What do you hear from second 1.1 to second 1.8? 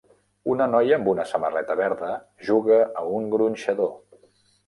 una samarreta